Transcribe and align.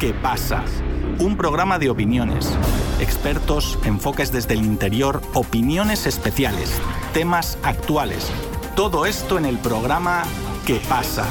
¿Qué 0.00 0.14
pasa? 0.14 0.64
Un 1.18 1.36
programa 1.36 1.78
de 1.78 1.90
opiniones, 1.90 2.58
expertos, 3.00 3.78
enfoques 3.84 4.32
desde 4.32 4.54
el 4.54 4.64
interior, 4.64 5.20
opiniones 5.34 6.06
especiales, 6.06 6.80
temas 7.12 7.58
actuales. 7.62 8.32
Todo 8.74 9.04
esto 9.04 9.36
en 9.36 9.44
el 9.44 9.58
programa 9.58 10.22
¿Qué 10.66 10.80
pasa? 10.88 11.26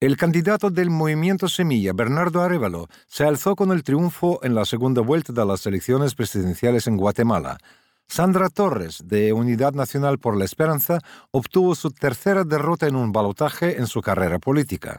El 0.00 0.16
candidato 0.16 0.70
del 0.70 0.90
movimiento 0.90 1.48
Semilla, 1.48 1.92
Bernardo 1.92 2.42
Arevalo, 2.42 2.88
se 3.06 3.22
alzó 3.22 3.54
con 3.54 3.70
el 3.70 3.84
triunfo 3.84 4.40
en 4.42 4.56
la 4.56 4.64
segunda 4.64 5.00
vuelta 5.00 5.32
de 5.32 5.46
las 5.46 5.64
elecciones 5.66 6.16
presidenciales 6.16 6.88
en 6.88 6.96
Guatemala. 6.96 7.58
Sandra 8.08 8.48
Torres, 8.48 9.02
de 9.04 9.32
Unidad 9.32 9.72
Nacional 9.72 10.18
por 10.18 10.36
la 10.36 10.44
Esperanza, 10.44 10.98
obtuvo 11.30 11.76
su 11.76 11.92
tercera 11.92 12.42
derrota 12.42 12.88
en 12.88 12.96
un 12.96 13.12
balotaje 13.12 13.78
en 13.78 13.86
su 13.86 14.00
carrera 14.00 14.40
política. 14.40 14.98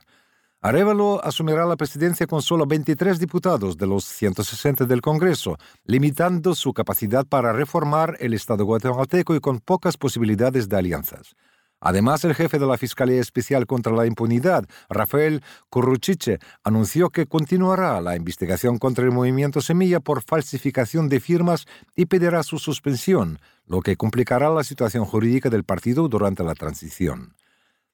Arevalo 0.61 1.23
asumirá 1.23 1.65
la 1.65 1.77
presidencia 1.77 2.27
con 2.27 2.41
solo 2.41 2.65
23 2.65 3.17
diputados 3.17 3.77
de 3.77 3.87
los 3.87 4.03
160 4.03 4.83
del 4.83 4.99
Congreso, 4.99 5.57
limitando 5.85 6.53
su 6.53 6.73
capacidad 6.73 7.25
para 7.25 7.53
reformar 7.53 8.17
el 8.19 8.33
Estado 8.33 8.65
guatemalteco 8.65 9.33
y 9.35 9.39
con 9.39 9.59
pocas 9.59 9.95
posibilidades 9.95 10.67
de 10.67 10.75
alianzas. 10.75 11.37
Además, 11.79 12.25
el 12.25 12.35
jefe 12.35 12.59
de 12.59 12.67
la 12.67 12.77
Fiscalía 12.77 13.21
Especial 13.21 13.67
contra 13.67 13.93
la 13.93 14.05
Impunidad, 14.05 14.65
Rafael 14.89 15.41
Curruchiche, 15.69 16.39
anunció 16.65 17.09
que 17.09 17.25
continuará 17.25 18.01
la 18.01 18.17
investigación 18.17 18.79
contra 18.79 19.05
el 19.05 19.11
movimiento 19.11 19.61
Semilla 19.61 20.01
por 20.01 20.21
falsificación 20.21 21.07
de 21.07 21.21
firmas 21.21 21.67
y 21.95 22.07
pedirá 22.07 22.43
su 22.43 22.59
suspensión, 22.59 23.39
lo 23.65 23.79
que 23.79 23.95
complicará 23.95 24.49
la 24.49 24.65
situación 24.65 25.05
jurídica 25.05 25.49
del 25.49 25.63
partido 25.63 26.09
durante 26.09 26.43
la 26.43 26.53
transición. 26.53 27.33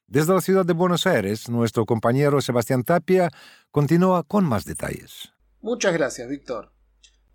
Desde 0.07 0.35
la 0.35 0.41
ciudad 0.41 0.67
de 0.67 0.73
Buenos 0.73 1.07
Aires, 1.07 1.49
nuestro 1.49 1.87
compañero 1.87 2.39
Sebastián 2.39 2.83
Tapia 2.83 3.31
continúa 3.71 4.21
con 4.21 4.45
más 4.45 4.63
detalles. 4.63 5.31
Muchas 5.61 5.93
gracias, 5.93 6.29
Víctor. 6.29 6.71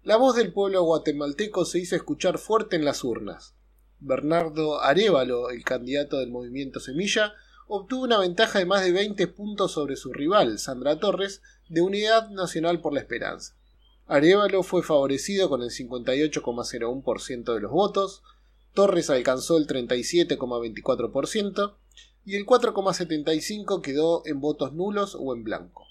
La 0.04 0.16
voz 0.16 0.36
del 0.36 0.52
pueblo 0.52 0.84
guatemalteco 0.84 1.64
se 1.64 1.80
hizo 1.80 1.96
escuchar 1.96 2.38
fuerte 2.38 2.76
en 2.76 2.84
las 2.84 3.02
urnas. 3.02 3.56
Bernardo 3.98 4.80
Arevalo, 4.80 5.50
el 5.50 5.64
candidato 5.64 6.20
del 6.20 6.30
movimiento 6.30 6.78
Semilla, 6.78 7.32
obtuvo 7.66 8.04
una 8.04 8.20
ventaja 8.20 8.60
de 8.60 8.66
más 8.66 8.84
de 8.84 8.92
20 8.92 9.26
puntos 9.26 9.72
sobre 9.72 9.96
su 9.96 10.12
rival, 10.12 10.60
Sandra 10.60 11.00
Torres, 11.00 11.42
de 11.68 11.82
Unidad 11.82 12.30
Nacional 12.30 12.80
por 12.80 12.92
la 12.92 13.00
Esperanza. 13.00 13.56
Arevalo 14.06 14.62
fue 14.62 14.84
favorecido 14.84 15.48
con 15.48 15.62
el 15.62 15.70
58,01% 15.70 17.52
de 17.52 17.60
los 17.60 17.72
votos, 17.72 18.22
Torres 18.74 19.10
alcanzó 19.10 19.56
el 19.56 19.66
37,24% 19.66 21.74
y 22.24 22.36
el 22.36 22.46
4,75% 22.46 23.82
quedó 23.82 24.22
en 24.26 24.40
votos 24.40 24.72
nulos 24.72 25.16
o 25.18 25.34
en 25.34 25.44
blanco. 25.44 25.86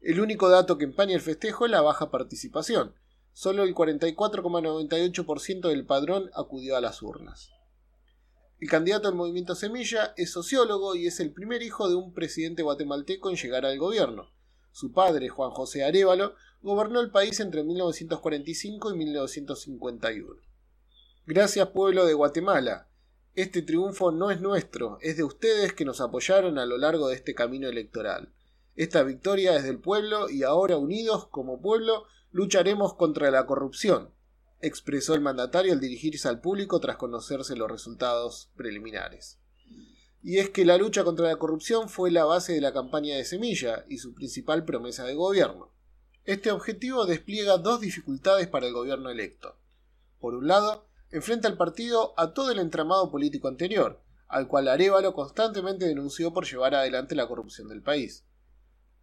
El 0.00 0.20
único 0.20 0.48
dato 0.48 0.78
que 0.78 0.84
empaña 0.84 1.14
el 1.14 1.20
festejo 1.20 1.64
es 1.64 1.70
la 1.70 1.80
baja 1.80 2.10
participación, 2.10 2.94
solo 3.32 3.64
el 3.64 3.74
44,98% 3.74 5.68
del 5.68 5.86
padrón 5.86 6.30
acudió 6.34 6.76
a 6.76 6.80
las 6.80 7.02
urnas. 7.02 7.50
El 8.60 8.68
candidato 8.68 9.08
del 9.08 9.16
movimiento 9.16 9.54
Semilla 9.54 10.14
es 10.16 10.32
sociólogo 10.32 10.96
y 10.96 11.06
es 11.06 11.20
el 11.20 11.32
primer 11.32 11.62
hijo 11.62 11.88
de 11.88 11.94
un 11.94 12.12
presidente 12.12 12.62
guatemalteco 12.62 13.30
en 13.30 13.36
llegar 13.36 13.64
al 13.64 13.78
gobierno. 13.78 14.32
Su 14.72 14.92
padre, 14.92 15.28
Juan 15.28 15.50
José 15.50 15.84
Arevalo, 15.84 16.34
gobernó 16.60 17.00
el 17.00 17.10
país 17.10 17.38
entre 17.40 17.62
1945 17.62 18.92
y 18.92 18.96
1951. 18.98 20.42
Gracias 21.26 21.68
pueblo 21.68 22.04
de 22.06 22.14
Guatemala. 22.14 22.88
Este 23.34 23.62
triunfo 23.62 24.10
no 24.10 24.30
es 24.30 24.40
nuestro, 24.40 24.98
es 25.00 25.16
de 25.16 25.24
ustedes 25.24 25.72
que 25.72 25.84
nos 25.84 26.00
apoyaron 26.00 26.58
a 26.58 26.66
lo 26.66 26.76
largo 26.76 27.08
de 27.08 27.14
este 27.14 27.34
camino 27.34 27.68
electoral. 27.68 28.32
Esta 28.74 29.02
victoria 29.02 29.56
es 29.56 29.64
del 29.64 29.78
pueblo 29.78 30.30
y 30.30 30.42
ahora 30.42 30.76
unidos 30.76 31.28
como 31.28 31.60
pueblo 31.60 32.04
Lucharemos 32.30 32.94
contra 32.94 33.30
la 33.30 33.46
corrupción, 33.46 34.10
expresó 34.60 35.14
el 35.14 35.22
mandatario 35.22 35.72
al 35.72 35.80
dirigirse 35.80 36.28
al 36.28 36.40
público 36.40 36.78
tras 36.78 36.96
conocerse 36.96 37.56
los 37.56 37.70
resultados 37.70 38.50
preliminares. 38.54 39.38
Y 40.22 40.38
es 40.38 40.50
que 40.50 40.66
la 40.66 40.76
lucha 40.76 41.04
contra 41.04 41.28
la 41.28 41.36
corrupción 41.36 41.88
fue 41.88 42.10
la 42.10 42.24
base 42.24 42.52
de 42.52 42.60
la 42.60 42.72
campaña 42.72 43.16
de 43.16 43.24
Semilla 43.24 43.86
y 43.88 43.98
su 43.98 44.14
principal 44.14 44.64
promesa 44.64 45.04
de 45.04 45.14
gobierno. 45.14 45.72
Este 46.24 46.50
objetivo 46.50 47.06
despliega 47.06 47.56
dos 47.56 47.80
dificultades 47.80 48.48
para 48.48 48.66
el 48.66 48.74
gobierno 48.74 49.08
electo. 49.08 49.56
Por 50.20 50.34
un 50.34 50.48
lado, 50.48 50.87
enfrenta 51.10 51.48
al 51.48 51.56
partido 51.56 52.14
a 52.18 52.34
todo 52.34 52.50
el 52.50 52.58
entramado 52.58 53.10
político 53.10 53.48
anterior, 53.48 54.02
al 54.28 54.46
cual 54.46 54.68
Arevalo 54.68 55.14
constantemente 55.14 55.86
denunció 55.86 56.32
por 56.32 56.46
llevar 56.46 56.74
adelante 56.74 57.14
la 57.14 57.26
corrupción 57.26 57.68
del 57.68 57.82
país. 57.82 58.24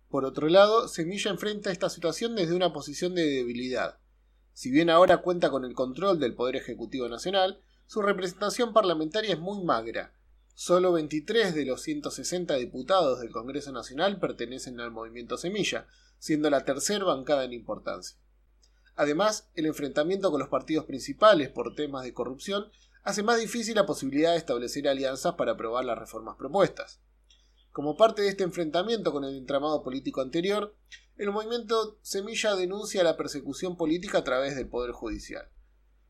Por 0.09 0.23
otro 0.23 0.47
lado, 0.47 0.87
Semilla 0.87 1.31
enfrenta 1.31 1.71
esta 1.71 1.89
situación 1.89 2.35
desde 2.35 2.55
una 2.55 2.73
posición 2.73 3.15
de 3.15 3.25
debilidad. 3.25 3.97
Si 4.53 4.71
bien 4.71 4.89
ahora 4.89 5.17
cuenta 5.17 5.49
con 5.49 5.65
el 5.65 5.73
control 5.73 6.19
del 6.19 6.35
Poder 6.35 6.55
Ejecutivo 6.55 7.09
Nacional, 7.09 7.59
su 7.87 8.01
representación 8.01 8.71
parlamentaria 8.71 9.33
es 9.33 9.39
muy 9.39 9.63
magra. 9.63 10.13
Solo 10.53 10.93
23 10.93 11.53
de 11.53 11.65
los 11.65 11.81
160 11.81 12.55
diputados 12.55 13.19
del 13.19 13.31
Congreso 13.31 13.71
Nacional 13.71 14.19
pertenecen 14.19 14.79
al 14.79 14.91
movimiento 14.91 15.37
Semilla, 15.37 15.87
siendo 16.17 16.49
la 16.49 16.63
tercera 16.63 17.03
bancada 17.03 17.43
en 17.43 17.53
importancia. 17.53 18.17
Además, 18.95 19.49
el 19.55 19.65
enfrentamiento 19.65 20.31
con 20.31 20.39
los 20.39 20.49
partidos 20.49 20.85
principales 20.85 21.49
por 21.49 21.75
temas 21.75 22.03
de 22.03 22.13
corrupción 22.13 22.67
hace 23.03 23.23
más 23.23 23.39
difícil 23.39 23.75
la 23.75 23.85
posibilidad 23.85 24.31
de 24.31 24.37
establecer 24.37 24.87
alianzas 24.87 25.35
para 25.35 25.53
aprobar 25.53 25.85
las 25.85 25.97
reformas 25.97 26.37
propuestas. 26.37 27.01
Como 27.71 27.97
parte 27.97 28.21
de 28.21 28.29
este 28.29 28.43
enfrentamiento 28.43 29.11
con 29.11 29.25
el 29.25 29.35
entramado 29.35 29.83
político 29.83 30.21
anterior, 30.21 30.75
el 31.17 31.31
movimiento 31.31 31.99
Semilla 32.01 32.55
denuncia 32.55 33.03
la 33.03 33.17
persecución 33.17 33.75
política 33.75 34.19
a 34.19 34.23
través 34.23 34.55
del 34.55 34.69
Poder 34.69 34.91
Judicial. 34.91 35.49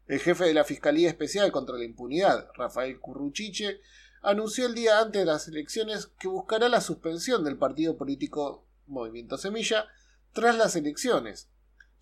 El 0.07 0.19
jefe 0.19 0.46
de 0.46 0.53
la 0.53 0.63
Fiscalía 0.63 1.09
Especial 1.09 1.52
contra 1.52 1.78
la 1.78 1.84
Impunidad, 1.84 2.50
Rafael 2.53 3.00
Curruchiche, 3.00 3.81
anunció 4.22 4.67
el 4.67 4.75
día 4.75 5.00
antes 5.00 5.22
de 5.22 5.25
las 5.25 5.47
elecciones 5.47 6.07
que 6.19 6.28
buscará 6.28 6.69
la 6.69 6.81
suspensión 6.81 7.44
del 7.44 7.57
partido 7.57 7.97
político 7.97 8.67
Movimiento 8.85 9.38
Semilla 9.38 9.88
tras 10.34 10.56
las 10.57 10.75
elecciones, 10.75 11.50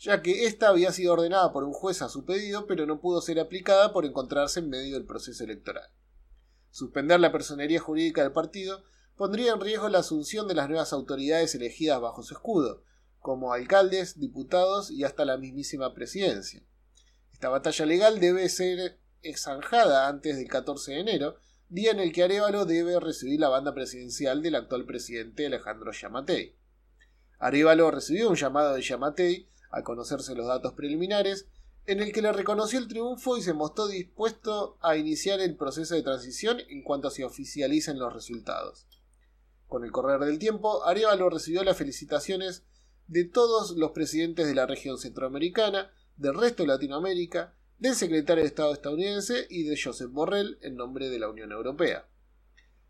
ya 0.03 0.21
que 0.21 0.45
ésta 0.45 0.67
había 0.67 0.91
sido 0.91 1.13
ordenada 1.13 1.53
por 1.53 1.63
un 1.63 1.71
juez 1.71 2.01
a 2.01 2.09
su 2.09 2.25
pedido, 2.25 2.67
pero 2.67 2.85
no 2.85 2.99
pudo 2.99 3.21
ser 3.21 3.39
aplicada 3.39 3.93
por 3.93 4.05
encontrarse 4.05 4.59
en 4.59 4.69
medio 4.69 4.95
del 4.95 5.05
proceso 5.05 5.45
electoral. 5.45 5.89
Suspender 6.71 7.21
la 7.21 7.31
personería 7.31 7.79
jurídica 7.79 8.21
del 8.21 8.33
partido 8.33 8.83
pondría 9.15 9.53
en 9.53 9.61
riesgo 9.61 9.87
la 9.87 9.99
asunción 9.99 10.45
de 10.49 10.55
las 10.55 10.67
nuevas 10.67 10.91
autoridades 10.91 11.55
elegidas 11.55 12.01
bajo 12.01 12.21
su 12.21 12.33
escudo, 12.33 12.83
como 13.19 13.53
alcaldes, 13.53 14.19
diputados 14.19 14.91
y 14.91 15.05
hasta 15.05 15.23
la 15.23 15.37
mismísima 15.37 15.93
presidencia. 15.93 16.61
Esta 17.31 17.47
batalla 17.47 17.85
legal 17.85 18.19
debe 18.19 18.49
ser 18.49 18.99
exanjada 19.21 20.09
antes 20.09 20.35
del 20.35 20.49
14 20.49 20.91
de 20.91 20.99
enero, 20.99 21.37
día 21.69 21.91
en 21.91 22.01
el 22.01 22.11
que 22.11 22.23
Arevalo 22.23 22.65
debe 22.65 22.99
recibir 22.99 23.39
la 23.39 23.47
banda 23.47 23.73
presidencial 23.73 24.43
del 24.43 24.55
actual 24.55 24.85
presidente 24.85 25.45
Alejandro 25.45 25.93
Yamatei. 25.93 26.57
Arevalo 27.39 27.89
recibió 27.89 28.29
un 28.29 28.35
llamado 28.35 28.73
de 28.73 28.81
Yamatei 28.81 29.47
al 29.73 29.83
conocerse 29.83 30.35
los 30.35 30.45
datos 30.45 30.73
preliminares, 30.73 31.47
en 31.85 31.99
el 31.99 32.13
que 32.13 32.21
le 32.21 32.31
reconoció 32.31 32.77
el 32.77 32.87
triunfo 32.87 33.37
y 33.37 33.41
se 33.41 33.53
mostró 33.53 33.87
dispuesto 33.87 34.77
a 34.81 34.95
iniciar 34.95 35.41
el 35.41 35.57
proceso 35.57 35.95
de 35.95 36.03
transición 36.03 36.59
en 36.69 36.83
cuanto 36.83 37.09
se 37.09 37.25
oficialicen 37.25 37.97
los 37.97 38.13
resultados. 38.13 38.85
Con 39.67 39.83
el 39.83 39.91
correr 39.91 40.19
del 40.19 40.37
tiempo, 40.37 40.85
Arevalo 40.85 41.27
recibió 41.29 41.63
las 41.63 41.75
felicitaciones 41.75 42.63
de 43.07 43.25
todos 43.25 43.71
los 43.71 43.91
presidentes 43.91 44.45
de 44.45 44.53
la 44.53 44.67
región 44.67 44.99
centroamericana, 44.99 45.91
del 46.17 46.35
resto 46.35 46.61
de 46.63 46.67
Latinoamérica, 46.67 47.55
del 47.79 47.95
secretario 47.95 48.43
de 48.43 48.49
Estado 48.49 48.73
estadounidense 48.73 49.47
y 49.49 49.63
de 49.63 49.77
Joseph 49.81 50.11
Borrell 50.11 50.59
en 50.61 50.75
nombre 50.75 51.09
de 51.09 51.17
la 51.17 51.29
Unión 51.29 51.51
Europea. 51.51 52.07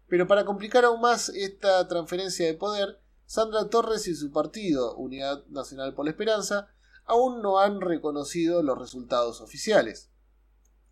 Pero 0.07 0.27
para 0.27 0.43
complicar 0.43 0.83
aún 0.83 0.99
más 0.99 1.29
esta 1.29 1.87
transferencia 1.87 2.45
de 2.45 2.53
poder, 2.55 2.99
Sandra 3.25 3.69
Torres 3.69 4.07
y 4.07 4.15
su 4.15 4.31
partido, 4.31 4.95
Unidad 4.95 5.45
Nacional 5.47 5.93
por 5.93 6.05
la 6.05 6.11
Esperanza, 6.11 6.69
aún 7.05 7.41
no 7.41 7.59
han 7.59 7.81
reconocido 7.81 8.63
los 8.63 8.77
resultados 8.77 9.41
oficiales. 9.41 10.09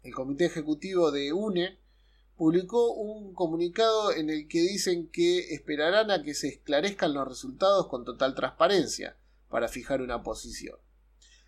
El 0.03 0.13
Comité 0.13 0.45
Ejecutivo 0.45 1.11
de 1.11 1.33
UNE 1.33 1.79
publicó 2.35 2.93
un 2.93 3.33
comunicado 3.35 4.11
en 4.11 4.29
el 4.29 4.47
que 4.47 4.61
dicen 4.61 5.09
que 5.11 5.53
esperarán 5.53 6.09
a 6.09 6.23
que 6.23 6.33
se 6.33 6.47
esclarezcan 6.47 7.13
los 7.13 7.27
resultados 7.27 7.87
con 7.87 8.03
total 8.03 8.33
transparencia 8.33 9.17
para 9.47 9.67
fijar 9.67 10.01
una 10.01 10.23
posición. 10.23 10.77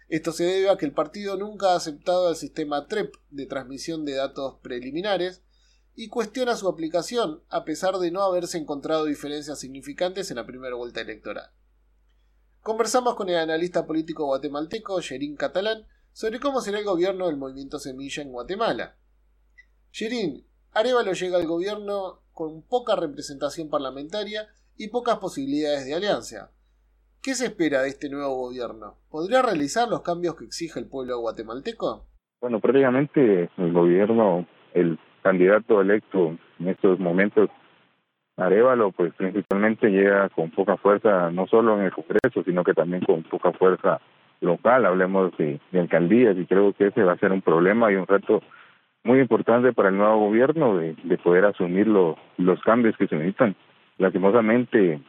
Esto 0.07 0.31
se 0.31 0.43
debe 0.43 0.69
a 0.69 0.77
que 0.77 0.85
el 0.85 0.93
partido 0.93 1.37
nunca 1.37 1.71
ha 1.71 1.77
aceptado 1.77 2.29
el 2.29 2.35
sistema 2.35 2.87
TREP 2.87 3.15
de 3.31 3.47
transmisión 3.47 4.05
de 4.05 4.13
datos 4.13 4.59
preliminares 4.61 5.41
y 5.95 6.09
cuestiona 6.09 6.55
su 6.55 6.67
aplicación 6.67 7.41
a 7.49 7.65
pesar 7.65 7.97
de 7.97 8.11
no 8.11 8.21
haberse 8.23 8.57
encontrado 8.57 9.05
diferencias 9.05 9.59
significantes 9.59 10.31
en 10.31 10.37
la 10.37 10.45
primera 10.45 10.75
vuelta 10.75 11.01
electoral. 11.01 11.51
Conversamos 12.61 13.15
con 13.15 13.29
el 13.29 13.37
analista 13.37 13.85
político 13.85 14.25
guatemalteco 14.25 14.99
Yerín 15.01 15.35
Catalán 15.35 15.85
sobre 16.13 16.39
cómo 16.39 16.61
será 16.61 16.79
el 16.79 16.85
gobierno 16.85 17.27
del 17.27 17.37
movimiento 17.37 17.79
Semilla 17.79 18.23
en 18.23 18.31
Guatemala. 18.31 18.95
Yerín, 19.91 20.45
Arevalo 20.71 21.13
llega 21.13 21.37
al 21.37 21.45
gobierno 21.45 22.21
con 22.31 22.63
poca 22.63 22.95
representación 22.95 23.69
parlamentaria 23.69 24.47
y 24.75 24.87
pocas 24.87 25.19
posibilidades 25.19 25.85
de 25.85 25.93
alianza. 25.93 26.51
¿Qué 27.21 27.35
se 27.35 27.45
espera 27.45 27.83
de 27.83 27.89
este 27.89 28.09
nuevo 28.09 28.35
gobierno? 28.35 28.97
¿Podría 29.09 29.41
realizar 29.41 29.87
los 29.87 30.01
cambios 30.01 30.35
que 30.35 30.45
exige 30.45 30.79
el 30.79 30.87
pueblo 30.87 31.19
guatemalteco? 31.19 32.07
Bueno, 32.41 32.59
prácticamente 32.59 33.49
el 33.57 33.71
gobierno, 33.71 34.47
el 34.73 34.99
candidato 35.23 35.81
electo 35.81 36.35
en 36.59 36.67
estos 36.67 36.99
momentos, 36.99 37.49
Arevalo, 38.37 38.91
pues 38.91 39.13
principalmente 39.13 39.89
llega 39.89 40.29
con 40.29 40.49
poca 40.51 40.77
fuerza, 40.77 41.31
no 41.31 41.47
solo 41.47 41.77
en 41.77 41.85
el 41.85 41.91
Congreso, 41.91 42.43
sino 42.43 42.63
que 42.63 42.73
también 42.73 43.03
con 43.03 43.23
poca 43.23 43.51
fuerza 43.51 43.99
local, 44.41 44.85
hablemos 44.85 45.35
de, 45.37 45.59
alcaldías, 45.73 46.37
y 46.37 46.45
creo 46.45 46.73
que 46.73 46.87
ese 46.87 47.03
va 47.03 47.13
a 47.13 47.17
ser 47.17 47.31
un 47.31 47.41
problema 47.41 47.91
y 47.91 47.95
un 47.95 48.07
reto 48.07 48.41
muy 49.03 49.19
importante 49.19 49.73
para 49.73 49.89
el 49.89 49.97
nuevo 49.97 50.27
gobierno 50.27 50.77
de, 50.77 50.95
poder 51.23 51.45
asumir 51.45 51.87
los 51.87 52.61
cambios 52.63 52.97
que 52.97 53.07
se 53.07 53.15
necesitan. 53.15 53.55
Lastimosamente, 53.97 54.99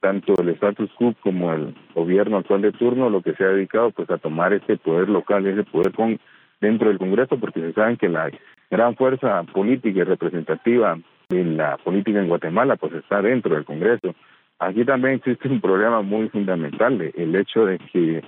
tanto 0.00 0.34
el 0.42 0.48
status 0.50 0.90
quo 0.98 1.14
como 1.22 1.52
el 1.52 1.74
gobierno 1.94 2.38
actual 2.38 2.62
de 2.62 2.72
turno 2.72 3.08
lo 3.08 3.22
que 3.22 3.34
se 3.34 3.44
ha 3.44 3.48
dedicado 3.48 3.92
pues 3.92 4.10
a 4.10 4.18
tomar 4.18 4.52
ese 4.52 4.76
poder 4.76 5.08
local, 5.08 5.46
ese 5.46 5.62
poder 5.62 5.92
con 5.92 6.18
dentro 6.60 6.88
del 6.88 6.98
Congreso, 6.98 7.38
porque 7.38 7.60
se 7.60 7.72
saben 7.72 7.96
que 7.96 8.08
la 8.08 8.30
gran 8.72 8.96
fuerza 8.96 9.42
política 9.52 10.00
y 10.00 10.02
representativa 10.02 10.98
en 11.28 11.56
la 11.58 11.76
política 11.76 12.18
en 12.18 12.28
Guatemala 12.28 12.76
pues 12.76 12.94
está 12.94 13.20
dentro 13.20 13.54
del 13.54 13.66
Congreso. 13.66 14.14
Aquí 14.58 14.84
también 14.86 15.16
existe 15.16 15.46
un 15.48 15.60
problema 15.60 16.00
muy 16.00 16.30
fundamental, 16.30 17.12
el 17.14 17.36
hecho 17.36 17.66
de 17.66 17.78
que 17.78 18.24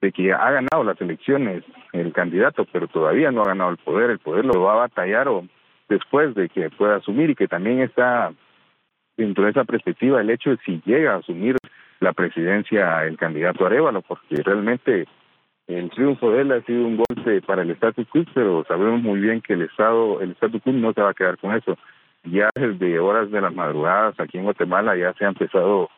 de 0.00 0.12
que 0.12 0.32
ha 0.32 0.50
ganado 0.50 0.84
las 0.84 1.00
elecciones 1.00 1.62
el 1.92 2.12
candidato, 2.12 2.66
pero 2.70 2.88
todavía 2.88 3.30
no 3.30 3.42
ha 3.42 3.46
ganado 3.46 3.70
el 3.70 3.78
poder, 3.78 4.10
el 4.10 4.18
poder 4.18 4.44
lo 4.44 4.60
va 4.60 4.72
a 4.72 4.86
batallar 4.88 5.28
o 5.28 5.46
después 5.88 6.34
de 6.34 6.48
que 6.48 6.68
pueda 6.70 6.96
asumir 6.96 7.30
y 7.30 7.34
que 7.36 7.46
también 7.46 7.80
está 7.80 8.32
dentro 9.16 9.44
de 9.44 9.52
esa 9.52 9.64
perspectiva 9.64 10.20
el 10.20 10.28
hecho 10.28 10.50
de 10.50 10.58
si 10.66 10.82
llega 10.84 11.14
a 11.14 11.18
asumir 11.18 11.56
la 12.00 12.12
presidencia 12.12 13.04
el 13.04 13.16
candidato 13.16 13.64
Arevalo, 13.64 14.02
porque 14.02 14.42
realmente 14.42 15.06
el 15.66 15.90
triunfo 15.90 16.30
de 16.30 16.42
él 16.42 16.52
ha 16.52 16.60
sido 16.62 16.86
un 16.86 16.96
golpe 16.96 17.40
para 17.42 17.62
el 17.62 17.70
status 17.70 18.06
quo, 18.08 18.22
pero 18.34 18.64
sabemos 18.68 19.02
muy 19.02 19.20
bien 19.20 19.40
que 19.40 19.54
el 19.54 19.62
Estado, 19.62 20.20
el 20.20 20.32
status 20.32 20.62
quo 20.62 20.72
no 20.72 20.92
se 20.92 21.00
va 21.00 21.10
a 21.10 21.14
quedar 21.14 21.38
con 21.38 21.54
eso. 21.54 21.76
Ya 22.24 22.50
desde 22.54 22.98
horas 22.98 23.30
de 23.30 23.40
las 23.40 23.54
madrugadas 23.54 24.18
aquí 24.18 24.38
en 24.38 24.44
Guatemala 24.44 24.96
ya 24.96 25.12
se 25.14 25.24
ha 25.24 25.28
empezado 25.28 25.90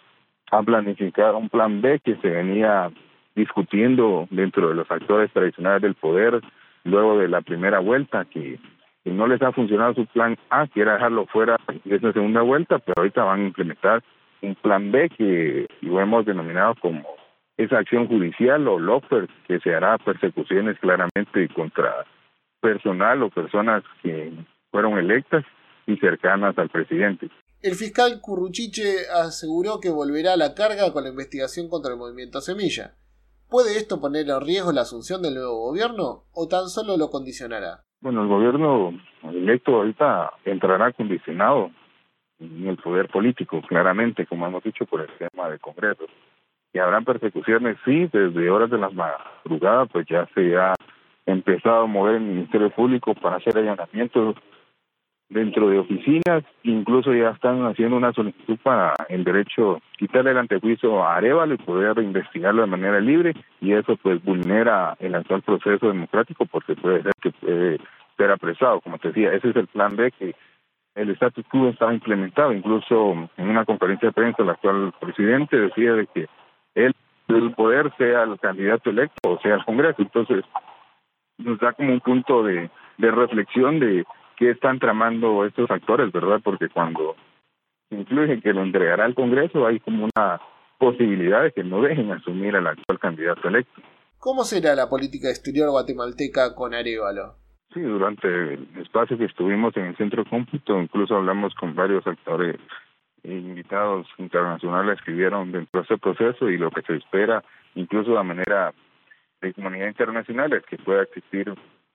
a 0.50 0.62
planificar 0.62 1.34
un 1.34 1.48
plan 1.48 1.80
B 1.80 2.00
que 2.00 2.16
se 2.16 2.30
venía 2.30 2.90
discutiendo 3.34 4.26
dentro 4.30 4.68
de 4.68 4.74
los 4.74 4.90
actores 4.90 5.30
tradicionales 5.32 5.82
del 5.82 5.94
poder 5.94 6.40
luego 6.84 7.19
de 7.19 7.28
la 7.28 7.42
primera 7.42 7.80
vuelta 7.80 8.24
que 8.24 8.58
no 9.04 9.26
les 9.26 9.40
ha 9.42 9.52
funcionado 9.52 9.94
su 9.94 10.06
plan 10.06 10.36
A, 10.50 10.66
quiera 10.66 10.94
dejarlo 10.94 11.26
fuera 11.26 11.56
de 11.84 11.96
esa 11.96 12.12
segunda 12.12 12.42
vuelta, 12.42 12.78
pero 12.78 12.94
ahorita 12.98 13.24
van 13.24 13.40
a 13.40 13.46
implementar 13.46 14.02
un 14.42 14.54
plan 14.56 14.90
B 14.90 15.08
que 15.10 15.66
lo 15.82 16.00
hemos 16.00 16.24
denominado 16.26 16.74
como 16.80 17.15
esa 17.56 17.79
acción 17.79 18.06
judicial 18.06 18.67
o 18.69 18.79
LOFER, 18.79 19.29
que 19.47 19.58
se 19.61 19.75
hará 19.75 19.99
persecuciones 19.99 20.79
claramente 20.79 21.49
contra 21.55 22.05
personal 22.61 23.23
o 23.23 23.31
personas 23.31 23.82
que 24.03 24.32
fueron 24.70 24.99
electas 24.99 25.44
y 25.87 25.97
cercanas 25.97 26.56
al 26.58 26.69
presidente. 26.69 27.31
El 27.62 27.75
fiscal 27.75 28.20
Curruchiche 28.20 29.08
aseguró 29.12 29.81
que 29.81 29.91
volverá 29.91 30.35
a 30.35 30.37
la 30.37 30.55
carga 30.55 30.93
con 30.93 31.05
la 31.05 31.11
investigación 31.11 31.69
contra 31.69 31.93
el 31.93 31.99
movimiento 31.99 32.41
Semilla. 32.41 32.94
¿Puede 33.49 33.79
esto 33.79 34.00
poner 34.00 34.29
en 34.29 34.41
riesgo 34.41 34.73
la 34.73 34.82
asunción 34.82 35.23
del 35.23 35.35
nuevo 35.35 35.69
gobierno 35.69 36.25
o 36.35 36.49
tan 36.49 36.69
solo 36.69 36.97
lo 36.97 37.11
condicionará? 37.11 37.85
Bueno, 38.00 38.23
el 38.23 38.29
gobierno 38.29 38.93
electo 39.23 39.76
ahorita 39.76 40.32
entrará 40.44 40.93
condicionado 40.93 41.70
en 42.38 42.69
el 42.69 42.76
poder 42.76 43.08
político, 43.08 43.62
claramente, 43.67 44.26
como 44.26 44.47
hemos 44.47 44.62
dicho, 44.62 44.85
por 44.85 45.00
el 45.00 45.08
tema 45.17 45.49
del 45.49 45.61
Congreso. 45.61 46.05
Y 46.76 46.78
habrán 46.78 47.06
persecuciones, 47.06 47.78
sí, 47.87 48.06
desde 48.12 48.50
horas 48.50 48.69
de 48.69 48.76
las 48.76 48.93
madrugadas, 48.93 49.88
pues 49.90 50.06
ya 50.06 50.28
se 50.34 50.58
ha 50.58 50.75
empezado 51.25 51.84
a 51.84 51.87
mover 51.87 52.17
el 52.17 52.20
Ministerio 52.20 52.69
Público 52.69 53.14
para 53.14 53.37
hacer 53.37 53.56
allanamientos 53.56 54.37
dentro 55.31 55.70
de 55.70 55.78
oficinas, 55.78 56.44
incluso 56.64 57.14
ya 57.14 57.31
están 57.31 57.64
haciendo 57.64 57.96
una 57.96 58.12
solicitud 58.12 58.58
para 58.62 58.93
el 59.08 59.25
derecho, 59.25 59.81
quitarle 59.96 60.32
el 60.32 60.37
antejuicio 60.37 61.02
a 61.02 61.17
Arevalo 61.17 61.55
y 61.55 61.56
poder 61.56 61.96
investigarlo 61.96 62.61
de 62.61 62.69
manera 62.69 63.00
libre, 63.00 63.32
y 63.62 63.72
eso 63.72 63.96
pues 63.96 64.22
vulnera 64.22 64.96
el 65.00 65.14
actual 65.14 65.40
proceso 65.40 65.88
democrático 65.88 66.44
porque 66.44 66.75
puede 66.75 67.05
ser 67.05 67.12
que 67.22 67.31
puede 67.31 67.79
ser 68.19 68.31
apresado, 68.31 68.82
como 68.82 68.99
te 68.99 69.08
decía, 69.08 69.32
ese 69.32 69.49
es 69.49 69.56
el 69.56 69.67
plan 69.69 69.96
B 69.96 70.12
que 70.12 70.34
el 70.94 71.08
status 71.12 71.46
quo 71.50 71.69
estaba 71.70 71.94
implementado, 71.94 72.52
incluso 72.52 73.31
en 73.38 73.49
una 73.49 73.64
conferencia 73.64 74.11
de 74.11 74.12
prensa 74.12 74.43
el 74.43 74.50
actual 74.50 74.93
presidente 75.00 75.58
decía 75.58 75.94
de 75.94 76.06
que 76.08 76.26
él 76.76 76.94
el 77.28 77.52
poder 77.55 77.93
sea 77.99 78.23
el 78.23 78.38
candidato 78.38 78.90
electo 78.90 79.31
o 79.31 79.40
sea 79.40 79.56
el 79.56 79.64
Congreso, 79.64 80.00
entonces 80.00 80.44
nos 81.38 81.58
da 81.58 81.73
como 81.73 81.93
un 81.93 82.00
punto 82.00 82.44
de, 82.44 82.70
de 82.99 83.11
reflexión 83.11 83.81
de 83.81 84.05
qué 84.37 84.50
están 84.50 84.78
tramando 84.78 85.44
estos 85.44 85.70
actores, 85.70 86.12
¿verdad? 86.12 86.40
Porque 86.43 86.69
cuando 86.69 87.17
incluyen 87.90 88.40
que 88.40 88.52
lo 88.52 88.62
entregará 88.62 89.05
al 89.05 89.14
Congreso, 89.14 89.67
hay 89.67 89.81
como 89.81 90.05
una 90.05 90.40
posibilidad 90.78 91.43
de 91.43 91.52
que 91.52 91.64
no 91.64 91.82
dejen 91.82 92.12
asumir 92.12 92.55
al 92.56 92.67
actual 92.67 92.99
candidato 92.99 93.49
electo. 93.49 93.82
¿Cómo 94.19 94.44
será 94.44 94.75
la 94.75 94.88
política 94.88 95.29
exterior 95.29 95.70
guatemalteca 95.70 96.55
con 96.55 96.75
Arevalo? 96.75 97.37
Sí, 97.72 97.81
durante 97.81 98.26
el 98.29 98.69
espacio 98.81 99.19
que 99.19 99.26
estuvimos 99.26 99.76
en 99.76 99.87
el 99.87 99.96
centro 99.96 100.25
cómputo, 100.25 100.81
incluso 100.81 101.17
hablamos 101.17 101.55
con 101.55 101.75
varios 101.75 102.06
actores 102.06 102.56
invitados 103.32 104.06
internacionales 104.19 105.00
que 105.05 105.12
vieron 105.12 105.52
dentro 105.52 105.81
de 105.81 105.84
ese 105.84 105.99
proceso 105.99 106.49
y 106.49 106.58
lo 106.58 106.70
que 106.70 106.82
se 106.82 106.96
espera, 106.96 107.43
incluso 107.75 108.17
de 108.17 108.23
manera 108.23 108.73
de 109.40 109.52
comunidad 109.52 109.88
internacional, 109.88 110.52
es 110.52 110.64
que 110.67 110.78
pueda 110.78 111.02
existir 111.02 111.52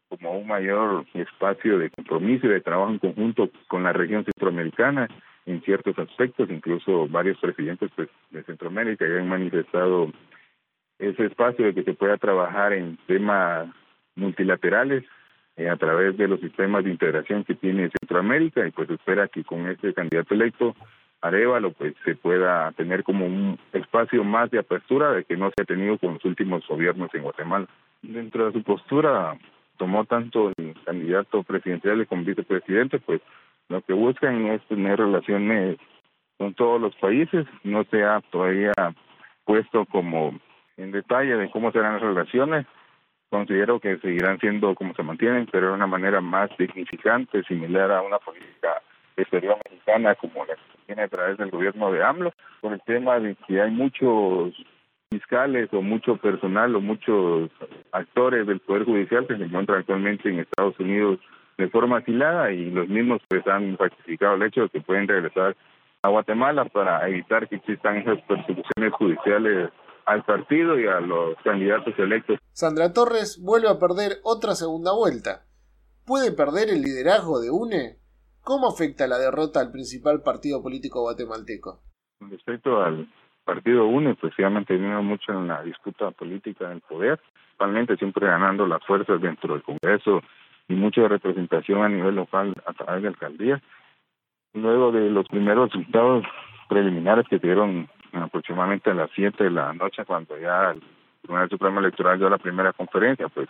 como 0.10 0.38
un 0.38 0.48
mayor 0.48 1.06
espacio 1.14 1.78
de 1.80 1.90
compromiso 1.90 2.46
y 2.48 2.50
de 2.50 2.62
trabajo 2.62 2.92
en 2.92 3.00
conjunto 3.00 3.50
con 3.68 3.84
la 3.84 3.94
región 3.94 4.26
centroamericana 4.26 5.08
en 5.46 5.62
ciertos 5.62 5.98
aspectos, 5.98 6.50
incluso 6.50 7.08
varios 7.08 7.40
presidentes 7.40 7.90
pues, 7.96 8.10
de 8.30 8.44
Centroamérica 8.44 9.08
ya 9.08 9.16
han 9.16 9.30
manifestado 9.30 10.12
ese 11.00 11.26
espacio 11.26 11.66
de 11.66 11.74
que 11.74 11.84
se 11.84 11.94
pueda 11.94 12.18
trabajar 12.18 12.74
en 12.74 12.98
temas 13.08 13.70
multilaterales 14.16 15.04
eh, 15.58 15.70
a 15.70 15.76
través 15.78 16.16
de 16.18 16.28
los 16.28 16.40
sistemas 16.40 16.84
de 16.84 16.92
integración 16.92 17.44
que 17.44 17.56
tiene 17.56 17.90
Centroamérica 18.00 18.68
y 18.68 18.72
pues 18.72 18.90
espera 18.90 19.28
que 19.28 19.44
con 19.44 19.68
este 19.68 19.94
candidato 19.94 20.34
electo 20.34 20.76
Arevalo 21.22 21.72
pues 21.72 21.94
se 22.04 22.16
pueda 22.16 22.72
tener 22.72 23.04
como 23.04 23.26
un 23.26 23.60
espacio 23.74 24.24
más 24.24 24.50
de 24.50 24.60
apertura 24.60 25.12
de 25.12 25.24
que 25.24 25.38
no 25.38 25.52
se 25.56 25.62
ha 25.62 25.66
tenido 25.66 25.98
con 26.00 26.16
los 26.16 26.26
últimos 26.26 26.68
gobiernos 26.68 27.14
en 27.14 27.24
Guatemala. 27.24 27.68
Dentro 28.02 28.48
de 28.48 28.54
su 28.54 28.64
postura 28.64 29.38
tomó 29.78 30.06
tanto 30.06 30.52
el 30.58 30.76
candidato 30.84 31.44
presidencial 31.44 32.06
como 32.08 32.24
vicepresidente, 32.24 33.00
pues 33.00 33.22
lo 33.70 33.82
que 33.82 33.94
buscan 33.94 34.48
es 34.48 34.62
tener 34.68 35.00
relaciones 35.00 35.78
con 36.38 36.56
todos 36.56 36.82
los 36.82 36.96
países. 36.96 37.46
No 37.64 37.84
se 37.86 38.04
ha 38.04 38.20
todavía 38.32 38.74
puesto 39.46 39.86
como 39.86 40.40
en 40.78 40.92
detalle 40.92 41.36
de 41.36 41.52
cómo 41.52 41.72
serán 41.72 41.94
las 41.94 42.02
relaciones. 42.02 42.66
Considero 43.30 43.80
que 43.80 43.98
seguirán 44.00 44.40
siendo 44.40 44.74
como 44.76 44.94
se 44.96 45.04
mantienen, 45.04 45.48
pero 45.52 45.68
de 45.68 45.74
una 45.74 45.88
manera 45.88 46.20
más 46.20 46.50
significante, 46.58 47.44
similar 47.44 47.92
a 47.92 48.02
una 48.02 48.18
política 48.18 48.82
exterior 49.16 49.58
mexicana 49.70 50.16
como 50.16 50.46
la 50.46 50.54
que 50.92 50.96
tiene 50.96 51.04
a 51.04 51.08
través 51.08 51.38
del 51.38 51.52
gobierno 51.52 51.92
de 51.92 52.04
AMLO, 52.04 52.34
por 52.60 52.74
el 52.74 52.82
tema 52.82 53.20
de 53.20 53.36
que 53.48 53.62
hay 53.62 53.72
muchos 53.72 54.54
fiscales 55.10 55.70
o 55.74 55.82
mucho 55.82 56.18
personal 56.18 56.76
o 56.76 56.82
muchos 56.82 57.50
actores 57.92 58.48
del 58.48 58.60
Poder 58.60 58.86
Judicial 58.86 59.28
que 59.28 59.38
se 59.38 59.44
encuentran 59.44 59.80
actualmente 59.80 60.30
en 60.30 60.40
Estados 60.40 60.80
Unidos 60.80 61.20
de 61.58 61.70
forma 61.70 61.98
asilada 61.98 62.52
y 62.52 62.72
los 62.72 62.88
mismos 62.88 63.22
pues 63.28 63.46
han 63.48 63.78
ratificado 63.78 64.36
el 64.36 64.44
hecho 64.44 64.62
de 64.62 64.70
que 64.70 64.82
pueden 64.82 65.08
regresar 65.08 65.56
a 66.02 66.10
Guatemala 66.10 66.66
para 66.66 67.08
evitar 67.08 67.48
que 67.48 67.58
existan 67.58 67.98
esas 67.98 68.22
persecuciones 68.22 68.94
judiciales 68.94 69.70
al 70.06 70.24
partido 70.24 70.80
y 70.80 70.88
a 70.88 71.00
los 71.00 71.36
candidatos 71.44 71.94
electos. 72.00 72.40
Sandra 72.54 72.94
Torres 72.94 73.40
vuelve 73.42 73.70
a 73.70 73.80
perder 73.80 74.14
otra 74.24 74.56
segunda 74.56 74.94
vuelta. 74.94 75.46
¿Puede 76.06 76.32
perder 76.32 76.70
el 76.70 76.82
liderazgo 76.82 77.40
de 77.40 77.52
UNE? 77.52 78.01
¿Cómo 78.44 78.68
afecta 78.68 79.08
la 79.08 79.20
derrota 79.20 79.60
al 79.60 79.72
principal 79.72 80.22
partido 80.24 80.64
político 80.64 81.02
guatemalteco? 81.02 81.80
Respecto 82.22 82.82
al 82.82 83.08
partido 83.46 83.86
UNE 83.86 84.16
pues 84.16 84.34
se 84.36 84.44
ha 84.44 84.50
mantenido 84.50 85.02
mucho 85.04 85.32
en 85.32 85.48
la 85.48 85.62
disputa 85.62 86.10
política 86.12 86.70
del 86.70 86.82
poder, 86.82 87.20
principalmente 87.46 87.98
siempre 87.98 88.26
ganando 88.26 88.66
las 88.66 88.84
fuerzas 88.86 89.22
dentro 89.22 89.54
del 89.54 89.64
Congreso 89.64 90.22
y 90.68 90.74
mucha 90.74 91.08
representación 91.08 91.84
a 91.84 91.90
nivel 91.90 92.16
local 92.16 92.56
a 92.66 92.74
través 92.74 93.04
de 93.04 93.10
alcaldías. 93.10 93.62
Luego 94.54 94.92
de 94.92 95.10
los 95.12 95.28
primeros 95.28 95.72
resultados 95.72 96.26
preliminares 96.68 97.28
que 97.30 97.38
dieron 97.38 97.88
aproximadamente 98.14 98.90
a 98.90 98.96
las 98.96 99.12
7 99.16 99.44
de 99.44 99.52
la 99.52 99.72
noche, 99.74 100.04
cuando 100.06 100.38
ya 100.40 100.72
el 100.72 100.82
Tribunal 101.22 101.50
Supremo 101.50 101.80
Electoral 101.80 102.18
dio 102.18 102.30
la 102.30 102.40
primera 102.40 102.74
conferencia, 102.74 103.30
pues 103.30 103.48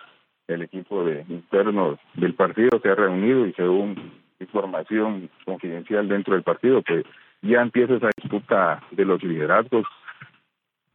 el 0.47 0.63
equipo 0.63 1.05
de 1.05 1.25
internos 1.29 1.97
del 2.15 2.33
partido 2.33 2.79
se 2.81 2.89
ha 2.89 2.95
reunido 2.95 3.47
y 3.47 3.53
según 3.53 4.20
información 4.41 5.29
confidencial 5.45 6.07
dentro 6.07 6.33
del 6.33 6.43
partido, 6.43 6.81
pues 6.81 7.05
ya 7.41 7.61
empieza 7.61 7.95
esa 7.95 8.09
disputa 8.15 8.83
de 8.91 9.05
los 9.05 9.23
liderazgos 9.23 9.85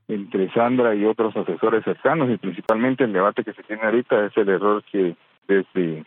entre 0.08 0.52
Sandra 0.52 0.94
y 0.94 1.04
otros 1.04 1.36
asesores 1.36 1.84
cercanos 1.84 2.30
y 2.30 2.36
principalmente 2.36 3.04
el 3.04 3.12
debate 3.12 3.42
que 3.42 3.52
se 3.52 3.62
tiene 3.64 3.82
ahorita 3.82 4.26
es 4.26 4.36
el 4.36 4.48
error 4.48 4.84
que 4.90 5.16
desde 5.48 6.04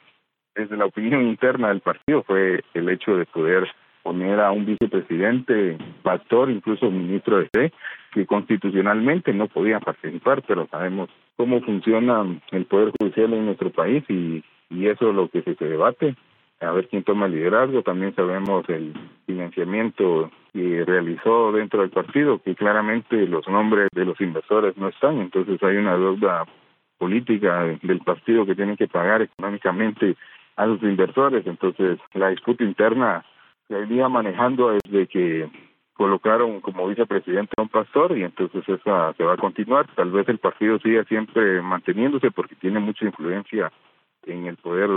desde 0.56 0.78
la 0.78 0.86
opinión 0.86 1.26
interna 1.26 1.70
del 1.70 1.80
partido 1.80 2.24
fue 2.24 2.64
el 2.74 2.90
hecho 2.90 3.16
de 3.16 3.26
poder 3.26 3.68
poner 4.04 4.40
a 4.40 4.52
un 4.52 4.66
vicepresidente, 4.66 5.78
pastor, 6.04 6.50
incluso 6.50 6.90
ministro 6.90 7.38
de 7.38 7.50
fe, 7.54 7.74
que 8.12 8.26
constitucionalmente 8.26 9.34
no 9.34 9.48
podían 9.48 9.82
participar, 9.82 10.42
pero 10.48 10.68
sabemos 10.68 11.10
cómo 11.38 11.62
funciona 11.62 12.26
el 12.52 12.66
Poder 12.66 12.92
Judicial 13.00 13.34
en 13.34 13.46
nuestro 13.46 13.70
país 13.72 14.04
y, 14.10 14.44
y 14.70 14.88
eso 14.88 15.10
es 15.10 15.16
lo 15.16 15.30
que 15.30 15.44
se, 15.44 15.56
debate, 15.64 16.16
a 16.60 16.72
ver 16.72 16.88
quién 16.88 17.04
toma 17.04 17.28
el 17.28 17.34
liderazgo. 17.34 17.82
También 17.84 18.14
sabemos 18.16 18.68
el 18.70 18.94
financiamiento 19.26 20.32
que 20.54 20.84
realizó 20.86 21.52
dentro 21.52 21.82
del 21.82 21.90
partido, 21.90 22.42
que 22.42 22.56
claramente 22.56 23.28
los 23.28 23.48
nombres 23.48 23.88
de 23.94 24.06
los 24.06 24.20
inversores 24.20 24.76
no 24.78 24.90
están, 24.90 25.20
entonces 25.20 25.62
hay 25.64 25.78
una 25.78 25.96
deuda 25.98 26.46
política 26.98 27.64
del 27.82 28.00
partido 28.00 28.46
que 28.46 28.56
tienen 28.56 28.76
que 28.76 28.88
pagar 28.88 29.22
económicamente 29.22 30.16
a 30.58 30.66
los 30.66 30.82
inversores. 30.84 31.48
Entonces, 31.48 31.98
la 32.14 32.30
disputa 32.30 32.64
interna 32.64 33.24
se 33.68 33.76
venía 33.76 34.10
manejando 34.10 34.72
desde 34.72 35.08
que 35.08 35.50
colocaron 35.94 36.62
como 36.62 36.88
vicepresidente 36.88 37.54
a 37.58 37.62
un 37.62 37.70
pastor 37.70 38.18
y 38.18 38.24
entonces 38.24 38.68
esa 38.68 39.14
se 39.14 39.24
va 39.24 39.34
a 39.34 39.38
continuar. 39.38 39.88
Tal 39.96 40.12
vez 40.12 40.28
el 40.30 40.40
partido 40.40 40.80
siga 40.80 41.04
siempre 41.06 41.62
manteniéndose 41.62 42.32
porque 42.32 42.56
tiene 42.56 42.80
mucha 42.80 43.06
influencia 43.06 43.72
en 44.26 44.48
el 44.48 44.58
poder 44.58 44.90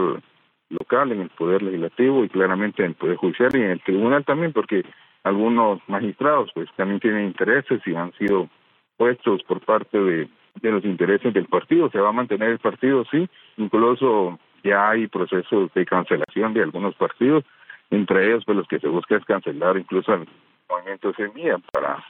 local, 0.72 1.12
en 1.12 1.20
el 1.20 1.28
poder 1.30 1.62
legislativo 1.62 2.24
y 2.24 2.28
claramente 2.28 2.82
en 2.82 2.90
el 2.90 2.94
poder 2.94 3.16
judicial 3.16 3.50
y 3.54 3.58
en 3.58 3.70
el 3.70 3.80
tribunal 3.80 4.24
también 4.24 4.52
porque 4.52 4.84
algunos 5.24 5.80
magistrados 5.88 6.50
pues 6.54 6.68
también 6.76 7.00
tienen 7.00 7.26
intereses 7.26 7.80
y 7.86 7.94
han 7.94 8.12
sido 8.14 8.48
puestos 8.96 9.42
por 9.44 9.60
parte 9.60 9.98
de, 9.98 10.28
de 10.60 10.70
los 10.70 10.84
intereses 10.84 11.32
del 11.32 11.46
partido. 11.46 11.90
Se 11.90 12.00
va 12.00 12.08
a 12.10 12.12
mantener 12.12 12.50
el 12.50 12.58
partido, 12.58 13.04
sí, 13.10 13.28
incluso 13.56 14.38
ya 14.64 14.90
hay 14.90 15.06
procesos 15.08 15.72
de 15.74 15.84
cancelación 15.86 16.54
de 16.54 16.62
algunos 16.62 16.94
partidos, 16.94 17.44
entre 17.90 18.28
ellos 18.28 18.44
pues 18.44 18.56
los 18.56 18.68
que 18.68 18.78
se 18.78 18.88
busca 18.88 19.16
es 19.16 19.24
cancelar 19.24 19.76
incluso 19.76 20.14
el 20.14 20.26
movimiento 20.68 21.12
Semilla 21.14 21.58
para 21.72 22.04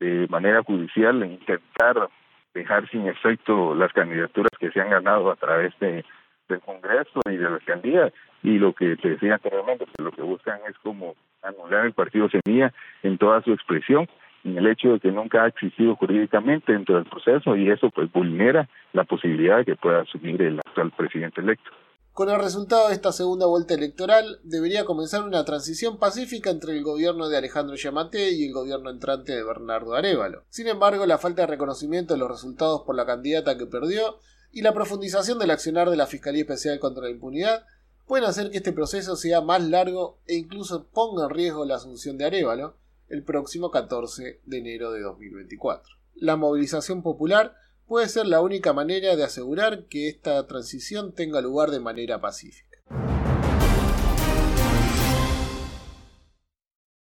de 0.00 0.26
manera 0.28 0.62
judicial 0.62 1.24
intentar 1.24 2.08
dejar 2.52 2.88
sin 2.90 3.06
efecto 3.06 3.74
las 3.74 3.92
candidaturas 3.92 4.50
que 4.58 4.70
se 4.70 4.80
han 4.80 4.90
ganado 4.90 5.30
a 5.30 5.36
través 5.36 5.72
de 5.80 6.04
del 6.48 6.60
Congreso 6.60 7.20
y 7.26 7.36
de 7.36 7.44
la 7.44 7.56
alcaldía 7.56 8.12
y 8.42 8.58
lo 8.58 8.74
que 8.74 8.96
te 8.96 9.10
decía 9.10 9.34
anteriormente, 9.34 9.86
lo 9.98 10.12
que 10.12 10.22
buscan 10.22 10.58
es 10.68 10.76
como 10.78 11.14
anular 11.42 11.86
el 11.86 11.92
partido 11.92 12.28
Semilla 12.28 12.72
en 13.02 13.18
toda 13.18 13.42
su 13.42 13.52
expresión 13.52 14.08
en 14.44 14.58
el 14.58 14.66
hecho 14.66 14.92
de 14.92 15.00
que 15.00 15.10
nunca 15.10 15.44
ha 15.44 15.48
existido 15.48 15.96
jurídicamente 15.96 16.72
dentro 16.72 16.96
del 16.96 17.06
proceso 17.06 17.56
y 17.56 17.70
eso 17.70 17.90
pues 17.90 18.12
vulnera 18.12 18.68
la 18.92 19.04
posibilidad 19.04 19.58
de 19.58 19.64
que 19.64 19.76
pueda 19.76 20.02
asumir 20.02 20.40
el 20.42 20.58
actual 20.58 20.92
presidente 20.92 21.40
electo. 21.40 21.70
Con 22.12 22.28
el 22.30 22.38
resultado 22.38 22.88
de 22.88 22.94
esta 22.94 23.10
segunda 23.10 23.46
vuelta 23.46 23.74
electoral, 23.74 24.38
debería 24.44 24.84
comenzar 24.84 25.24
una 25.24 25.44
transición 25.44 25.98
pacífica 25.98 26.50
entre 26.50 26.76
el 26.76 26.84
gobierno 26.84 27.28
de 27.28 27.38
Alejandro 27.38 27.74
Yamate 27.74 28.30
y 28.30 28.46
el 28.46 28.52
gobierno 28.52 28.90
entrante 28.90 29.32
de 29.32 29.42
Bernardo 29.42 29.94
Arevalo. 29.94 30.44
Sin 30.48 30.68
embargo, 30.68 31.06
la 31.06 31.18
falta 31.18 31.42
de 31.42 31.48
reconocimiento 31.48 32.14
de 32.14 32.20
los 32.20 32.30
resultados 32.30 32.82
por 32.86 32.94
la 32.94 33.04
candidata 33.04 33.58
que 33.58 33.66
perdió 33.66 34.20
y 34.54 34.62
la 34.62 34.72
profundización 34.72 35.40
del 35.40 35.50
accionar 35.50 35.90
de 35.90 35.96
la 35.96 36.06
Fiscalía 36.06 36.42
Especial 36.42 36.78
contra 36.78 37.02
la 37.02 37.10
Impunidad 37.10 37.66
pueden 38.06 38.24
hacer 38.24 38.50
que 38.50 38.58
este 38.58 38.72
proceso 38.72 39.16
sea 39.16 39.40
más 39.40 39.62
largo 39.62 40.20
e 40.26 40.36
incluso 40.36 40.86
ponga 40.86 41.24
en 41.24 41.30
riesgo 41.30 41.64
la 41.64 41.74
asunción 41.74 42.16
de 42.16 42.26
Arevalo 42.26 42.76
el 43.08 43.24
próximo 43.24 43.72
14 43.72 44.40
de 44.44 44.58
enero 44.58 44.92
de 44.92 45.02
2024. 45.02 45.92
La 46.14 46.36
movilización 46.36 47.02
popular 47.02 47.56
puede 47.88 48.08
ser 48.08 48.26
la 48.26 48.40
única 48.40 48.72
manera 48.72 49.16
de 49.16 49.24
asegurar 49.24 49.86
que 49.86 50.08
esta 50.08 50.46
transición 50.46 51.12
tenga 51.12 51.40
lugar 51.40 51.72
de 51.72 51.80
manera 51.80 52.20
pacífica. 52.20 52.78